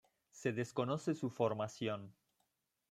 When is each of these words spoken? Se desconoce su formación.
Se 0.31 0.51
desconoce 0.51 1.13
su 1.13 1.29
formación. 1.29 2.11